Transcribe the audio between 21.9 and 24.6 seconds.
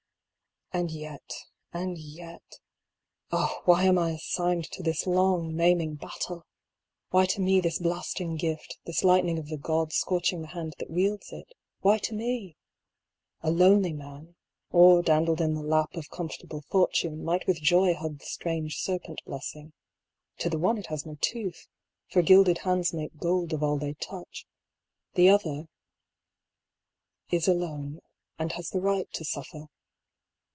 for gilded hands make gold of all they touch,